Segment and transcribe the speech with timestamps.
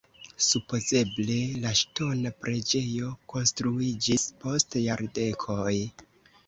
[0.45, 5.81] Supozeble la ŝtona preĝejo konstruiĝis post jardekoj.